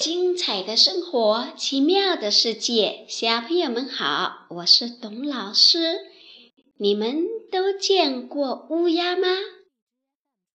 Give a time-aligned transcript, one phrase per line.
[0.00, 5.98] 精彩的生活，奇妙的世界，小朋友们好，我是董老师。
[6.78, 9.28] 你们都见过乌鸦吗？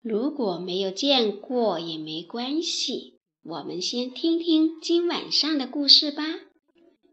[0.00, 6.22] 如果没有见过也没关系，我们先听听今晚上的故事吧。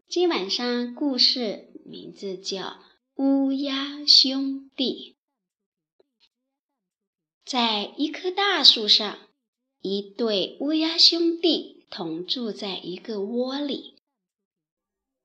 [0.08, 2.62] 今晚上故事名字叫
[3.16, 5.14] 《乌鸦兄弟》。
[7.44, 9.18] 在一棵大树上，
[9.82, 11.73] 一对乌鸦兄弟。
[11.96, 13.94] 同住在一个窝里，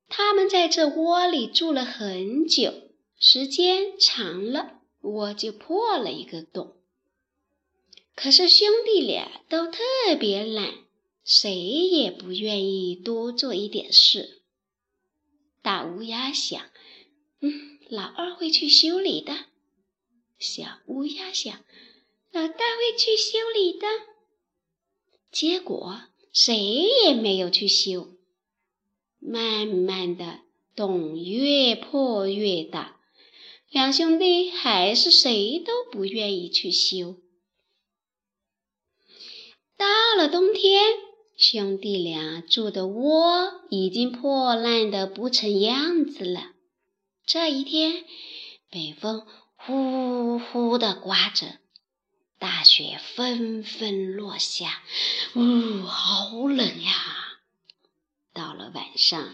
[0.07, 6.75] 他们在这窝里住了很久，时间长了，窝就破了一个洞。
[8.13, 9.81] 可是兄弟俩都特
[10.19, 10.75] 别懒，
[11.23, 14.43] 谁也不愿意多做一点事。
[15.63, 16.69] 大乌鸦想
[17.41, 19.47] ：“嗯，老二会去修理的。”
[20.37, 21.65] 小乌鸦想
[22.31, 23.87] ：“老大会去修理的。”
[25.33, 26.03] 结果。
[26.31, 26.55] 谁
[27.05, 28.07] 也没有去修，
[29.19, 30.41] 慢慢的，
[30.75, 32.99] 洞越破越大，
[33.69, 37.17] 两兄弟还是谁都不愿意去修。
[39.75, 39.85] 到
[40.17, 40.81] 了冬天，
[41.37, 46.51] 兄弟俩住的窝已经破烂的不成样子了。
[47.25, 48.03] 这一天，
[48.69, 51.59] 北风呼呼的刮着。
[52.39, 54.81] 大雪纷纷落下，
[55.35, 56.93] 呜，好冷呀！
[58.33, 59.33] 到了晚上，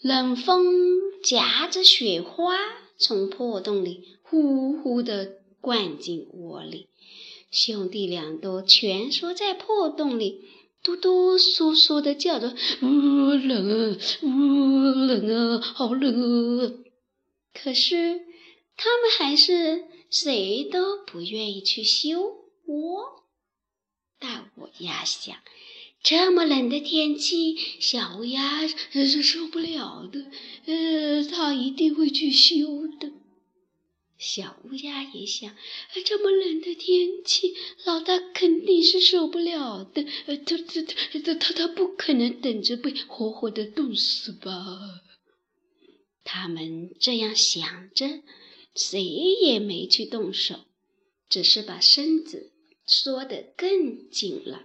[0.00, 0.64] 冷风
[1.20, 2.56] 夹着雪花
[2.96, 6.88] 从破洞里呼呼地灌进窝里，
[7.50, 10.48] 兄弟俩都蜷缩在破洞里，
[10.84, 12.86] 哆哆嗦嗦地叫着：“呜，
[13.32, 14.28] 冷啊，呜，
[15.06, 16.72] 冷啊，好冷啊！”
[17.52, 18.20] 可是
[18.76, 19.86] 他们还是。
[20.10, 22.22] 谁都不愿意去修
[22.66, 23.24] 窝。
[24.18, 25.36] 大乌鸦想：
[26.02, 30.26] 这么冷的天气，小乌鸦是受不了的。
[30.66, 33.12] 呃，它一定会去修的。
[34.16, 35.54] 小乌鸦也想：
[36.04, 37.54] 这么冷的天气，
[37.84, 40.04] 老大肯定是受不了的。
[40.26, 40.82] 呃，他他
[41.22, 45.02] 他他他不可能等着被活活的冻死吧？
[46.24, 48.22] 他们这样想着。
[48.78, 50.60] 谁也没去动手，
[51.28, 52.52] 只是把身子
[52.86, 54.62] 缩得更紧了。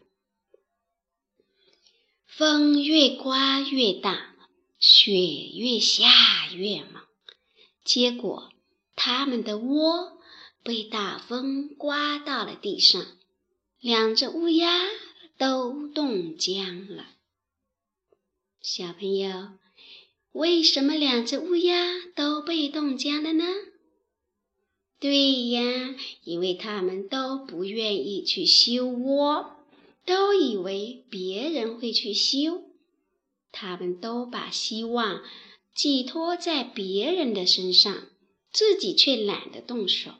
[2.27, 4.35] 风越刮越大，
[4.79, 5.11] 雪
[5.55, 6.07] 越下
[6.53, 7.01] 越猛，
[7.83, 8.53] 结果
[8.95, 10.19] 他们的窝
[10.63, 13.05] 被大风刮到了地上，
[13.79, 14.87] 两只乌鸦
[15.37, 17.07] 都冻僵了。
[18.61, 19.57] 小朋友，
[20.31, 23.45] 为什么两只乌鸦都被冻僵了呢？
[25.03, 29.57] 对呀，因为他们都不愿意去修窝，
[30.05, 32.63] 都以为别人会去修，
[33.51, 35.21] 他们都把希望
[35.75, 38.07] 寄托在别人的身上，
[38.49, 40.11] 自己却懒得动手。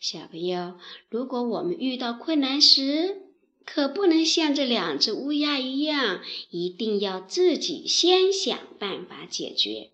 [0.00, 0.74] 小朋友，
[1.08, 3.22] 如果我们遇到困难时，
[3.64, 6.20] 可不能像这两只乌鸦一样，
[6.50, 9.92] 一定要自己先想办法解决，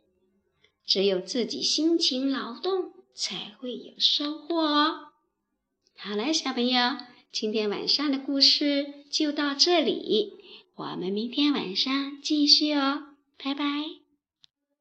[0.87, 2.95] 只有自己辛勤劳动。
[3.21, 5.11] 才会有收获哦。
[5.95, 6.97] 好了，小朋友，
[7.31, 10.33] 今天晚上的故事就到这里，
[10.75, 14.00] 我们明天晚上继续哦，拜拜。